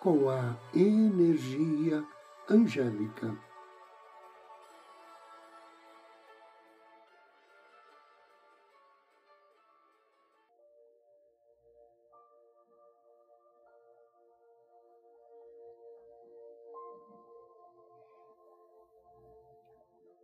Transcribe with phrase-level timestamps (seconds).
[0.00, 2.04] com a energia
[2.48, 3.36] angélica.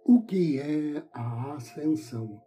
[0.04, 2.40] O que é a ascensão?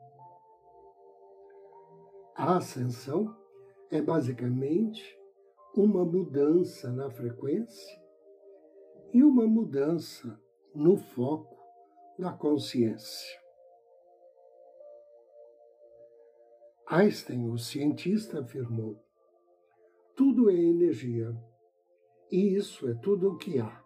[2.35, 3.35] A ascensão
[3.91, 5.16] é basicamente
[5.77, 8.01] uma mudança na frequência
[9.13, 10.41] e uma mudança
[10.73, 11.55] no foco
[12.17, 13.39] da consciência.
[16.87, 18.99] Einstein, o cientista, afirmou:
[20.15, 21.31] tudo é energia
[22.31, 23.83] e isso é tudo o que há.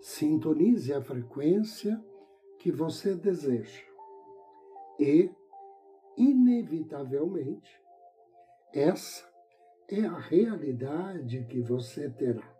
[0.00, 2.04] Sintonize a frequência
[2.58, 3.84] que você deseja
[4.98, 5.30] e,
[6.16, 7.80] inevitavelmente,
[8.72, 9.33] essa
[9.88, 12.52] é a realidade que você terá.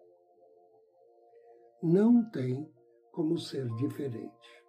[1.83, 2.71] Não tem
[3.13, 4.65] como ser diferente.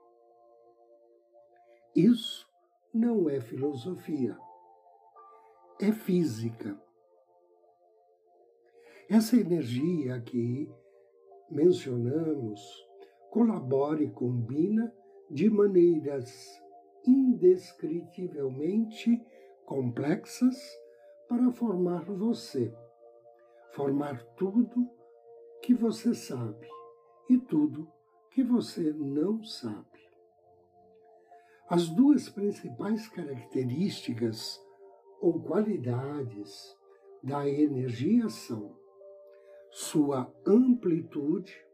[1.96, 2.48] Isso
[2.94, 4.38] não é filosofia,
[5.82, 6.80] é física.
[9.10, 10.70] Essa energia que
[11.50, 12.62] mencionamos
[13.30, 14.94] colabora e combina
[15.30, 16.62] de maneiras
[17.06, 19.22] indescritivelmente
[19.66, 20.56] complexas
[21.28, 22.74] para formar você,
[23.72, 24.90] formar tudo
[25.62, 26.68] que você sabe
[27.30, 27.92] e tudo
[28.32, 30.06] que você não sabe.
[31.68, 34.64] As duas principais características
[35.20, 36.78] ou qualidades
[37.24, 38.78] da energia são
[39.72, 41.66] sua amplitude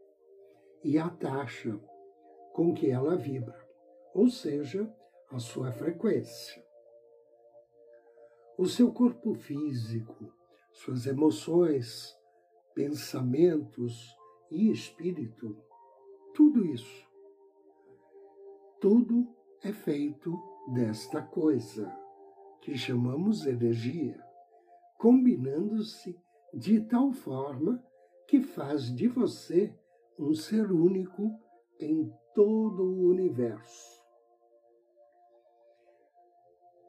[0.83, 1.77] e a taxa
[2.53, 3.67] com que ela vibra,
[4.13, 4.89] ou seja,
[5.29, 6.70] a sua frequência
[8.61, 10.31] o seu corpo físico,
[10.71, 12.15] suas emoções,
[12.75, 14.15] pensamentos
[14.51, 15.57] e espírito.
[16.35, 17.09] Tudo isso.
[18.79, 19.27] Tudo
[19.63, 20.39] é feito
[20.75, 21.91] desta coisa,
[22.61, 24.23] que chamamos energia,
[24.99, 26.15] combinando-se
[26.53, 27.83] de tal forma
[28.27, 29.75] que faz de você
[30.19, 31.35] um ser único
[31.79, 34.00] em todo o universo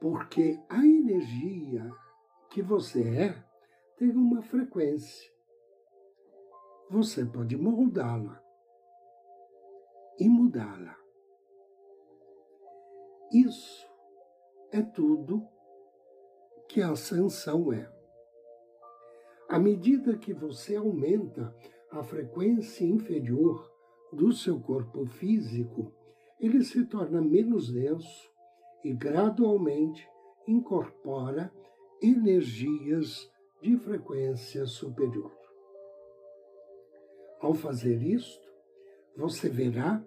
[0.03, 1.89] porque a energia
[2.51, 3.45] que você é
[3.97, 5.31] tem uma frequência.
[6.91, 8.43] Você pode moldá-la
[10.19, 10.99] e mudá-la.
[13.33, 13.89] Isso
[14.73, 15.47] é tudo
[16.69, 17.89] que a ascensão é.
[19.49, 21.57] À medida que você aumenta
[21.93, 23.73] a frequência inferior
[24.13, 25.95] do seu corpo físico,
[26.41, 28.32] ele se torna menos denso
[28.85, 30.09] e gradualmente
[30.47, 31.53] incorpora
[32.01, 35.33] energias de frequência superior.
[37.41, 38.51] Ao fazer isto,
[39.17, 40.05] você verá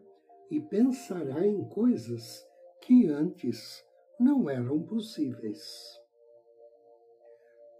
[0.50, 2.46] e pensará em coisas
[2.81, 3.84] que antes
[4.19, 6.00] não eram possíveis.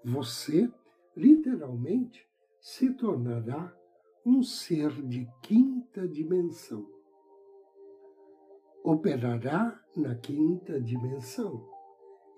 [0.04, 0.72] Você,
[1.16, 2.28] literalmente,
[2.60, 3.76] se tornará
[4.26, 6.95] um ser de quinta dimensão
[8.86, 11.68] operará na quinta dimensão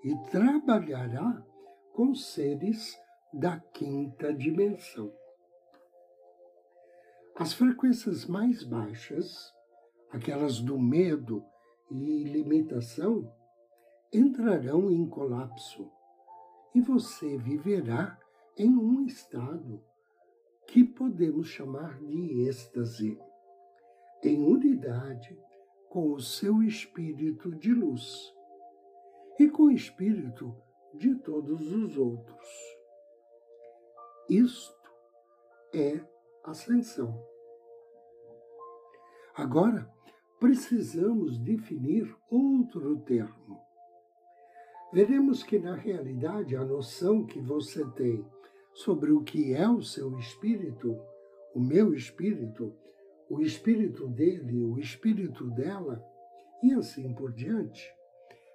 [0.02, 1.44] e trabalhará
[1.92, 2.98] com seres
[3.34, 5.12] da quinta dimensão.
[7.36, 9.52] As frequências mais baixas,
[10.10, 11.44] aquelas do medo
[11.90, 13.30] e limitação,
[14.10, 15.92] entrarão em colapso
[16.74, 18.18] e você viverá
[18.56, 19.84] em um estado
[20.66, 23.20] que podemos chamar de êxtase,
[24.24, 25.38] em unidade
[25.88, 28.34] com o seu espírito de luz
[29.38, 30.54] e com o espírito
[30.94, 32.48] de todos os outros.
[34.28, 34.90] Isto
[35.72, 36.00] é
[36.44, 37.24] ascensão.
[39.34, 39.88] Agora,
[40.40, 43.60] precisamos definir outro termo.
[44.92, 48.26] Veremos que, na realidade, a noção que você tem
[48.72, 50.98] sobre o que é o seu espírito,
[51.54, 52.74] o meu espírito,
[53.28, 56.02] o espírito dele, o espírito dela,
[56.62, 57.92] e assim por diante,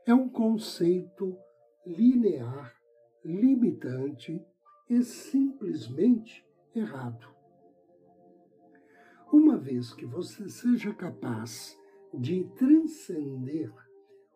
[0.05, 1.37] é um conceito
[1.85, 2.73] linear,
[3.23, 4.43] limitante
[4.89, 7.27] e simplesmente errado.
[9.31, 11.77] Uma vez que você seja capaz
[12.13, 13.73] de transcender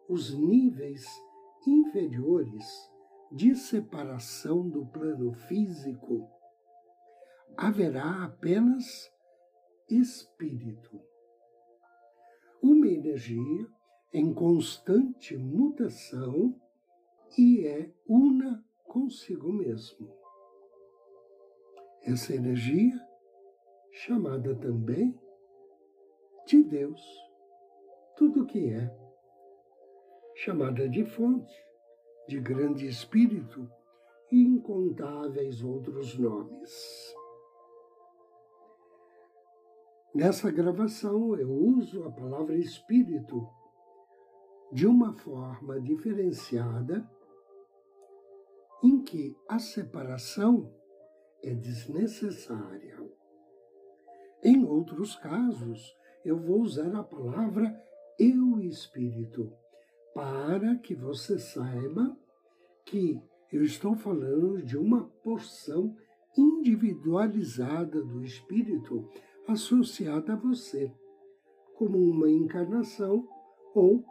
[0.08, 1.06] os níveis
[1.66, 2.66] inferiores
[3.32, 6.28] de separação do plano físico,
[7.56, 9.12] haverá apenas
[9.90, 11.02] espírito.
[12.62, 13.68] Uma energia
[14.14, 16.60] em constante mutação
[17.38, 20.14] e é una consigo mesmo.
[22.04, 22.96] Essa energia,
[23.92, 25.20] chamada também
[26.46, 27.02] de Deus,
[28.16, 28.96] tudo que é,
[30.36, 31.54] chamada de fonte,
[32.28, 33.70] de grande espírito
[34.32, 37.17] e incontáveis outros nomes.
[40.18, 43.48] Nessa gravação eu uso a palavra espírito
[44.74, 47.08] de uma forma diferenciada
[48.84, 50.74] em que a separação
[51.44, 52.98] é desnecessária.
[54.44, 57.80] Em outros casos, eu vou usar a palavra
[58.18, 59.54] eu espírito
[60.16, 62.18] para que você saiba
[62.84, 63.22] que
[63.54, 65.96] eu estou falando de uma porção
[66.36, 69.08] individualizada do espírito
[69.48, 70.94] associada a você,
[71.76, 73.28] como uma encarnação
[73.74, 74.04] ou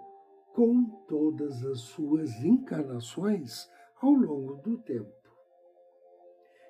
[0.55, 3.69] com todas as suas encarnações
[4.01, 5.13] ao longo do tempo.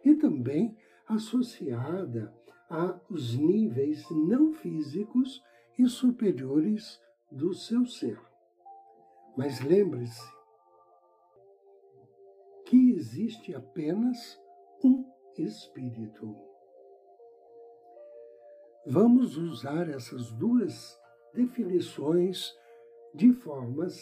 [0.04, 0.76] E também
[1.06, 2.34] associada
[2.68, 5.42] aos níveis não físicos
[5.78, 8.20] e superiores do seu ser.
[9.36, 10.34] Mas lembre-se
[12.64, 14.40] que existe apenas
[14.82, 15.04] um
[15.38, 16.45] espírito.
[18.88, 20.96] Vamos usar essas duas
[21.34, 22.54] definições
[23.12, 24.00] de formas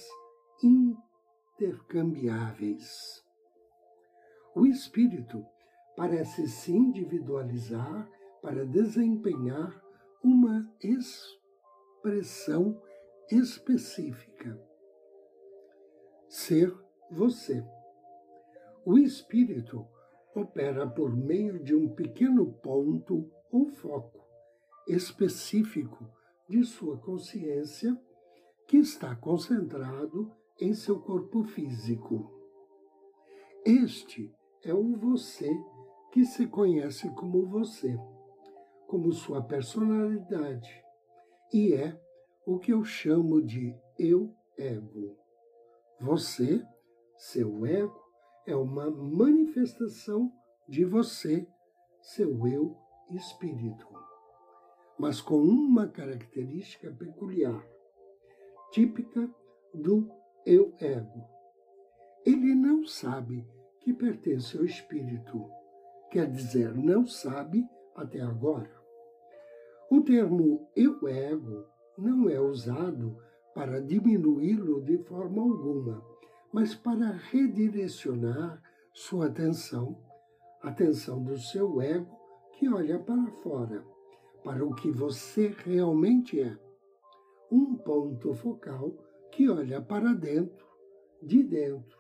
[0.63, 3.25] intercambiáveis.
[4.55, 5.43] O espírito
[5.97, 8.07] parece se individualizar
[8.43, 9.83] para desempenhar
[10.23, 12.79] uma expressão
[13.31, 14.61] específica.
[16.29, 16.71] Ser
[17.11, 17.65] você.
[18.85, 19.89] O espírito
[20.35, 24.24] opera por meio de um pequeno ponto ou foco
[24.87, 26.09] específico
[26.49, 27.99] de sua consciência
[28.67, 32.31] que está concentrado em seu corpo físico.
[33.65, 34.33] Este
[34.63, 35.51] é o você
[36.13, 37.99] que se conhece como você,
[38.87, 40.85] como sua personalidade,
[41.53, 42.01] e é
[42.47, 45.19] o que eu chamo de eu-ego.
[46.01, 46.65] Você,
[47.17, 48.01] seu ego,
[48.47, 50.31] é uma manifestação
[50.69, 51.47] de você,
[52.01, 52.77] seu eu
[53.11, 53.87] espírito,
[55.05, 57.63] mas com uma característica peculiar,
[58.71, 59.29] típica
[59.75, 60.11] do
[60.47, 61.29] eu-ego.
[62.25, 63.47] Ele não sabe
[63.81, 65.45] que pertence ao espírito,
[66.11, 68.71] quer dizer, não sabe até agora.
[69.91, 71.67] O termo eu-ego
[71.99, 73.15] não é usado
[73.55, 76.03] para diminuí-lo de forma alguma,
[76.51, 78.59] mas para redirecionar
[78.95, 80.03] sua atenção,
[80.63, 82.19] a atenção do seu ego
[82.55, 83.85] que olha para fora,
[84.45, 86.57] para o que você realmente é.
[87.51, 88.93] Um ponto focal
[89.33, 90.67] que olha para dentro,
[91.23, 91.99] de dentro,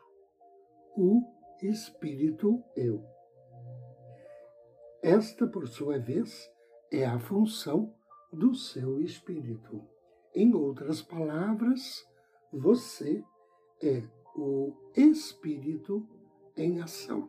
[0.96, 1.22] o
[1.62, 3.02] espírito eu.
[5.02, 6.50] Esta, por sua vez,
[6.92, 7.94] é a função
[8.32, 9.82] do seu espírito.
[10.34, 12.06] Em outras palavras,
[12.52, 13.24] você
[13.82, 14.02] é
[14.36, 16.06] o espírito
[16.56, 17.28] em ação.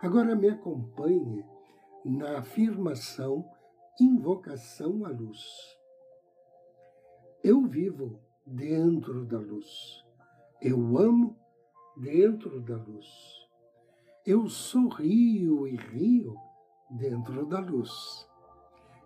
[0.00, 1.44] Agora me acompanhe
[2.04, 3.44] na afirmação
[4.00, 5.40] invocação à luz.
[7.44, 10.04] Eu vivo dentro da luz.
[10.60, 11.36] Eu amo
[11.96, 13.06] dentro da luz.
[14.26, 16.34] Eu sorrio e rio
[16.90, 18.26] dentro da luz.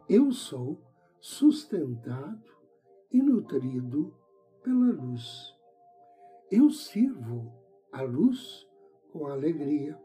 [0.08, 0.80] Eu sou
[1.20, 2.54] sustentado
[3.10, 4.14] e nutrido
[4.62, 5.54] pela luz.
[6.50, 7.52] Eu sirvo
[7.92, 8.68] a luz
[9.12, 9.98] com alegria,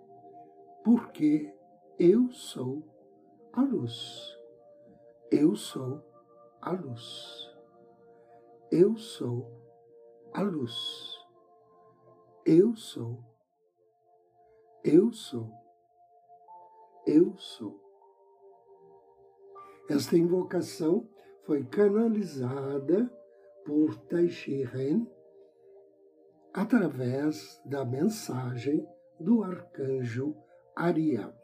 [0.84, 1.54] porque
[2.00, 2.82] eu sou
[3.52, 4.38] a luz.
[5.30, 6.02] Eu sou
[6.62, 7.54] a luz.
[8.72, 9.52] Eu sou
[10.34, 10.74] a luz.
[12.46, 13.22] Eu sou.
[14.82, 15.52] Eu sou.
[17.06, 17.78] Eu sou.
[19.90, 21.06] Esta invocação
[21.46, 23.12] foi canalizada
[23.66, 24.64] por Taishi
[26.54, 28.88] através da mensagem
[29.20, 30.34] do arcanjo
[30.78, 31.39] Ariel.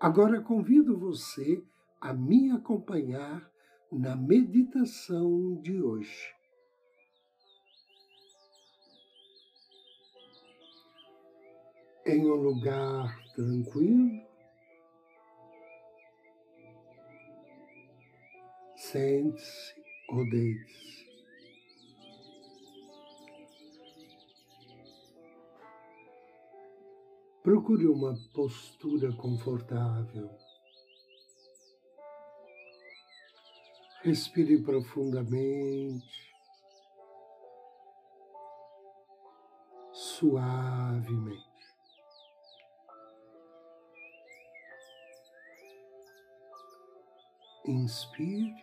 [0.00, 1.60] Agora convido você
[2.00, 3.50] a me acompanhar
[3.90, 6.34] na meditação de hoje.
[12.06, 14.24] Em um lugar tranquilo.
[18.76, 19.74] Sente-se
[20.10, 20.97] ou deite-se.
[27.48, 30.28] Procure uma postura confortável.
[34.02, 36.30] Respire profundamente,
[39.94, 41.42] suavemente.
[47.64, 48.62] Inspire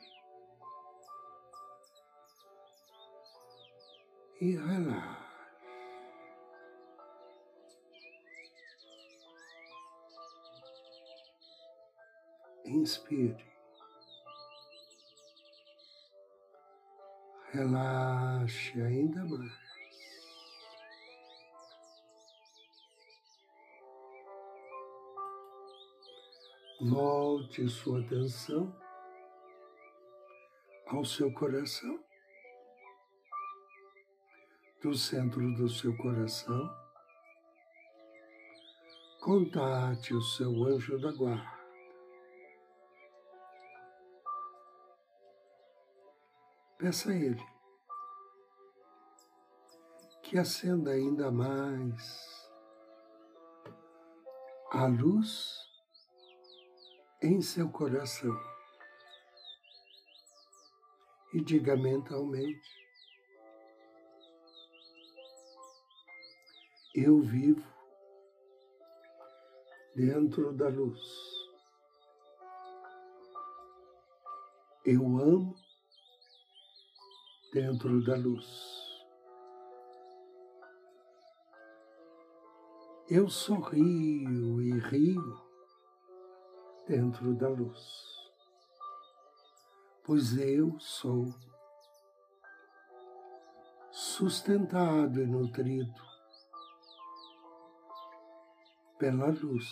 [4.40, 5.25] e relaxe.
[12.66, 13.46] Inspire.
[17.52, 19.66] Relaxe ainda mais.
[26.82, 28.76] Volte sua atenção
[30.88, 32.04] ao seu coração.
[34.82, 36.70] Do centro do seu coração,
[39.20, 41.55] contate o seu anjo da guarda.
[46.78, 47.56] Peça a Ele
[50.22, 52.52] que acenda ainda mais
[54.72, 55.56] a luz
[57.22, 58.36] em seu coração
[61.34, 62.70] e diga mentalmente:
[66.94, 67.66] Eu vivo
[69.96, 71.00] dentro da luz.
[74.84, 75.65] Eu amo
[77.56, 78.46] dentro da luz.
[83.10, 85.42] Eu sorrio e rio
[86.86, 87.80] dentro da luz,
[90.04, 91.34] pois eu sou
[93.90, 96.04] sustentado e nutrido
[99.00, 99.70] pela luz.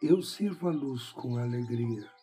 [0.00, 2.21] Eu sirvo a luz com alegria.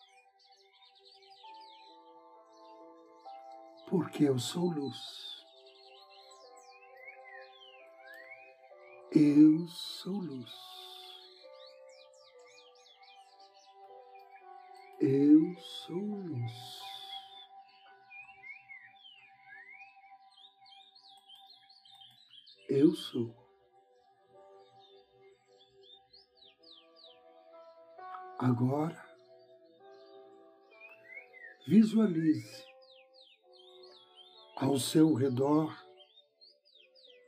[3.90, 5.44] Porque eu sou luz.
[9.10, 10.52] Eu sou luz.
[15.00, 16.80] Eu sou luz.
[22.68, 23.34] Eu sou.
[28.38, 29.04] Agora,
[31.66, 32.69] visualize
[34.60, 35.74] ao seu redor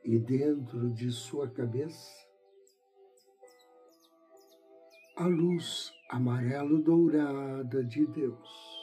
[0.04, 2.12] e dentro de sua cabeça,
[5.16, 8.82] a luz amarelo-dourada de Deus.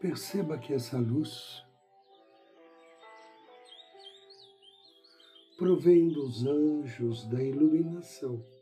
[0.00, 1.64] Perceba que essa luz
[5.56, 8.55] provém dos anjos da iluminação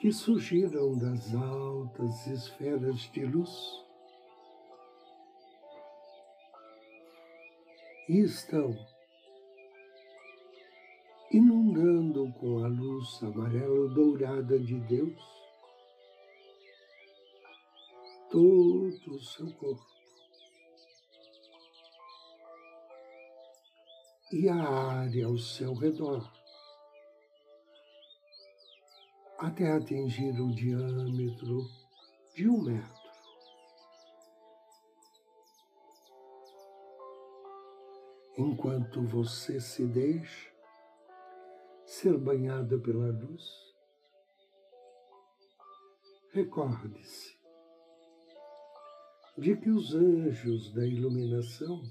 [0.00, 3.84] que surgiram das altas esferas de luz
[8.08, 8.74] e estão
[11.30, 15.22] inundando com a luz amarelo-dourada de Deus
[18.30, 19.86] todo o seu corpo.
[24.32, 26.39] E a área ao seu redor
[29.40, 31.66] até atingir o diâmetro
[32.34, 33.00] de um metro.
[38.36, 40.50] Enquanto você se deixa
[41.86, 43.74] ser banhada pela luz,
[46.32, 47.40] recorde-se
[49.38, 51.82] de que os anjos da iluminação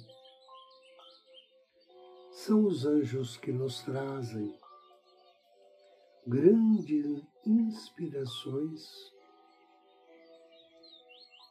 [2.32, 4.56] são os anjos que nos trazem
[6.28, 9.12] grandes inspirações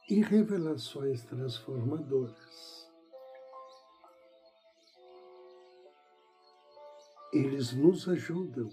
[0.09, 2.89] e revelações transformadoras.
[7.33, 8.69] Eles nos ajudam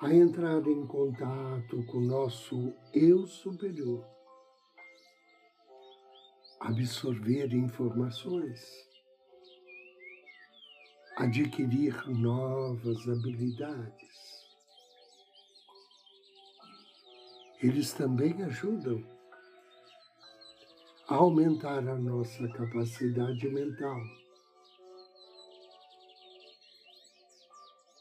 [0.00, 4.06] a entrar em contato com o nosso eu superior,
[6.60, 8.88] absorver informações,
[11.16, 14.31] adquirir novas habilidades
[17.62, 19.00] Eles também ajudam
[21.08, 24.00] a aumentar a nossa capacidade mental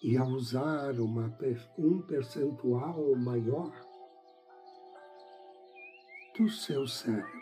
[0.01, 1.37] e a usar uma,
[1.77, 3.71] um percentual maior
[6.35, 7.41] do seu cérebro.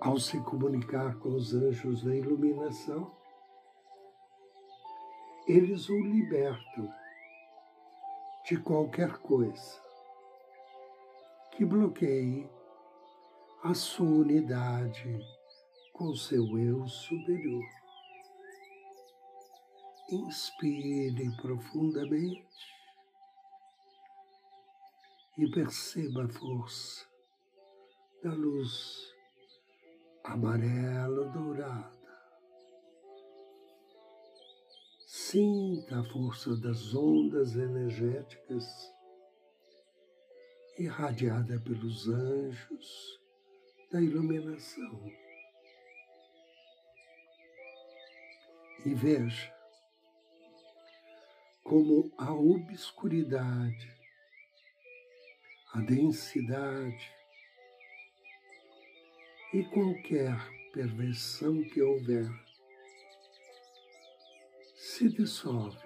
[0.00, 3.17] Ao se comunicar com os anjos da iluminação,
[5.48, 6.92] eles o libertam
[8.44, 9.82] de qualquer coisa
[11.52, 12.46] que bloqueie
[13.64, 15.18] a sua unidade
[15.94, 17.64] com seu eu superior.
[20.10, 22.46] Inspire profundamente
[25.38, 27.06] e perceba a força
[28.22, 29.14] da luz
[30.24, 31.97] amarelo dourada.
[35.30, 38.64] Sinta a força das ondas energéticas
[40.78, 43.20] irradiada pelos anjos
[43.92, 45.12] da iluminação.
[48.86, 49.54] E veja
[51.62, 53.94] como a obscuridade,
[55.74, 57.12] a densidade
[59.52, 60.38] e qualquer
[60.72, 62.47] perversão que houver
[64.98, 65.78] se dissolve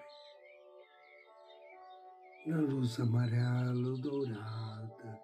[2.47, 5.21] na luz amarelo dourada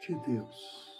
[0.00, 0.90] de Deus.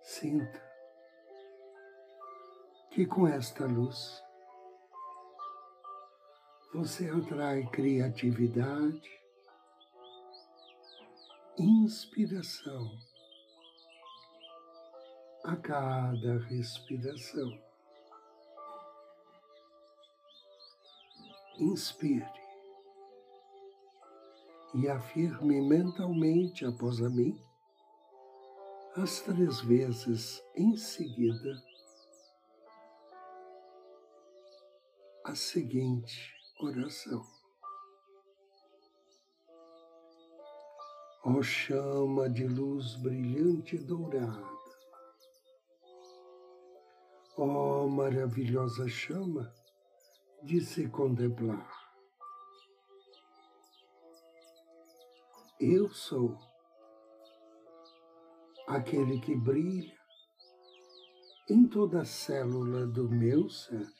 [0.00, 0.62] Sinta
[2.90, 4.24] que com esta luz
[6.72, 9.10] você atrai criatividade,
[11.58, 12.98] inspiração
[15.48, 17.58] a cada respiração.
[21.58, 22.30] Inspire
[24.74, 27.40] e afirme mentalmente após a mim
[28.94, 31.62] as três vezes em seguida
[35.24, 37.26] a seguinte oração.
[41.24, 44.57] Ó chama de luz brilhante e dourada,
[47.38, 49.54] ó maravilhosa chama
[50.42, 51.70] de se contemplar.
[55.60, 56.36] Eu sou
[58.66, 59.96] aquele que brilha
[61.48, 63.92] em toda a célula do meu cérebro.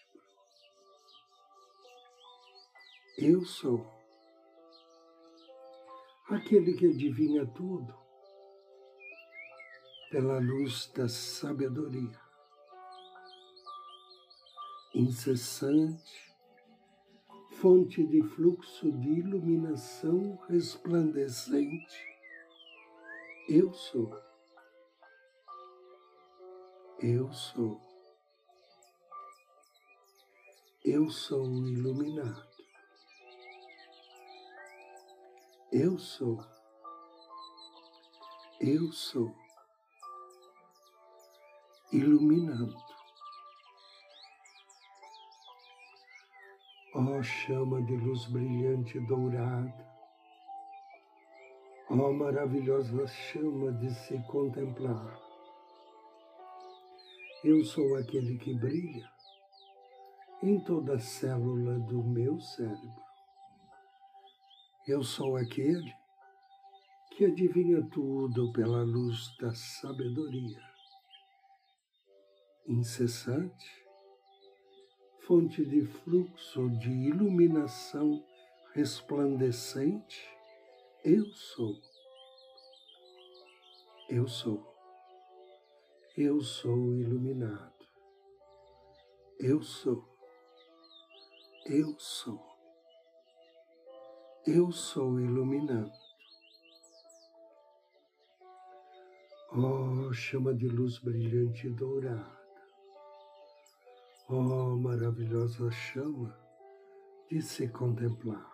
[3.16, 3.86] Eu sou
[6.28, 7.96] aquele que adivinha tudo
[10.10, 12.27] pela luz da sabedoria,
[14.98, 16.34] incessante,
[17.52, 22.18] fonte de fluxo de iluminação resplandecente.
[23.48, 24.12] Eu sou.
[26.98, 27.80] Eu sou.
[30.84, 32.48] Eu sou iluminado.
[35.70, 36.44] Eu sou.
[38.60, 39.32] Eu sou.
[41.92, 42.87] Iluminando.
[46.98, 49.86] Ó oh, chama de luz brilhante dourada,
[51.88, 55.16] ó oh, maravilhosa chama de se contemplar.
[57.44, 59.08] Eu sou aquele que brilha
[60.42, 63.04] em toda a célula do meu cérebro.
[64.88, 65.94] Eu sou aquele
[67.12, 70.60] que adivinha tudo pela luz da sabedoria.
[72.66, 73.87] Incessante,
[75.28, 78.24] fonte de fluxo de iluminação
[78.74, 80.26] resplandecente,
[81.04, 81.78] eu sou.
[84.08, 84.74] Eu sou.
[86.16, 87.74] Eu sou iluminado.
[89.38, 90.02] Eu sou.
[91.66, 92.42] Eu sou.
[94.46, 95.92] Eu sou iluminado.
[99.52, 102.37] Oh, chama de luz brilhante e dourada.
[104.30, 106.38] Ó oh, maravilhosa chama
[107.30, 108.46] de se contemplar.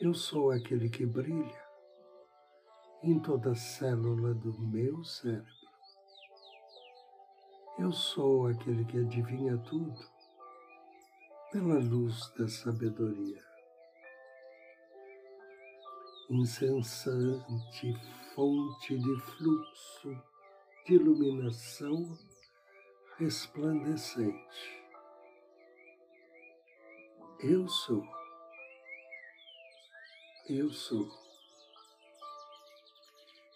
[0.00, 1.64] Eu sou aquele que brilha
[3.02, 5.52] em toda célula do meu cérebro.
[7.78, 10.00] Eu sou aquele que adivinha tudo
[11.52, 13.54] pela luz da sabedoria
[16.30, 17.94] incessante
[18.34, 20.22] fonte de fluxo
[20.86, 22.18] de iluminação
[23.18, 24.84] resplandecente.
[27.40, 28.02] Eu sou.
[30.48, 31.08] Eu sou.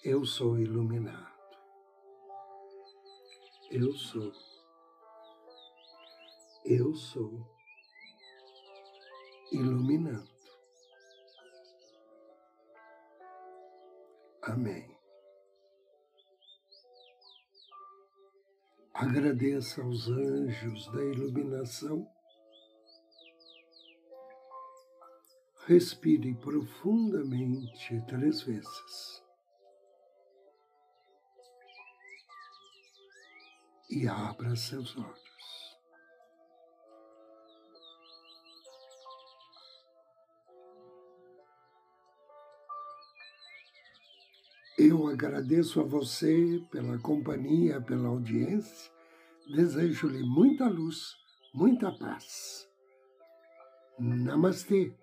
[0.05, 1.39] Eu sou iluminado.
[3.71, 4.33] Eu sou.
[6.65, 7.47] Eu sou
[9.53, 10.29] iluminando.
[14.43, 14.98] Amém.
[19.01, 22.05] Agradeça aos anjos da iluminação.
[25.69, 29.23] Respire profundamente três vezes.
[33.89, 35.28] E abra seus olhos.
[44.79, 48.93] Eu agradeço a você pela companhia, pela audiência.
[49.53, 51.17] Desejo-lhe muita luz,
[51.53, 52.69] muita paz.
[53.99, 54.95] Namastê.